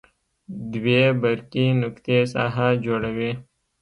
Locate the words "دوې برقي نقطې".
0.73-2.17